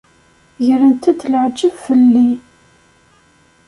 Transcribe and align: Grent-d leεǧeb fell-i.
Grent-d 0.65 1.19
leεǧeb 1.31 1.75
fell-i. 1.85 2.29